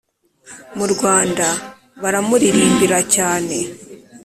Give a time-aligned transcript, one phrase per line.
[0.77, 1.47] mu rwanda
[2.01, 3.57] baramuririmba cyane